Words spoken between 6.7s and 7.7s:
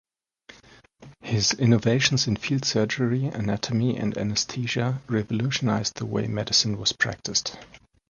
was practiced.